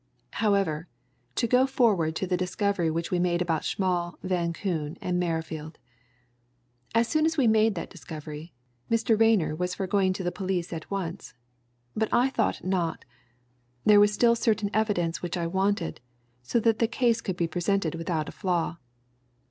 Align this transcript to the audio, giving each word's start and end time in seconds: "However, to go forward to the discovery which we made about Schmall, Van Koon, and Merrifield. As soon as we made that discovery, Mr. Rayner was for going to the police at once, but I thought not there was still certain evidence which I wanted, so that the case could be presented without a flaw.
"However, 0.41 0.87
to 1.35 1.45
go 1.45 1.67
forward 1.67 2.15
to 2.15 2.25
the 2.25 2.35
discovery 2.35 2.89
which 2.89 3.11
we 3.11 3.19
made 3.19 3.39
about 3.39 3.61
Schmall, 3.63 4.17
Van 4.23 4.51
Koon, 4.51 4.97
and 4.99 5.19
Merrifield. 5.19 5.77
As 6.95 7.07
soon 7.07 7.23
as 7.23 7.37
we 7.37 7.45
made 7.45 7.75
that 7.75 7.91
discovery, 7.91 8.51
Mr. 8.89 9.15
Rayner 9.15 9.55
was 9.55 9.75
for 9.75 9.85
going 9.85 10.11
to 10.13 10.23
the 10.23 10.31
police 10.31 10.73
at 10.73 10.89
once, 10.89 11.35
but 11.95 12.09
I 12.11 12.31
thought 12.31 12.63
not 12.65 13.05
there 13.85 13.99
was 13.99 14.11
still 14.11 14.33
certain 14.33 14.71
evidence 14.73 15.21
which 15.21 15.37
I 15.37 15.45
wanted, 15.45 16.01
so 16.41 16.59
that 16.61 16.79
the 16.79 16.87
case 16.87 17.21
could 17.21 17.37
be 17.37 17.45
presented 17.47 17.93
without 17.93 18.27
a 18.27 18.31
flaw. 18.31 18.77